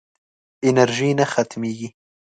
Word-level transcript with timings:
انرژي 0.69 1.09
نه 1.19 1.25
ختمېږي. 1.31 1.87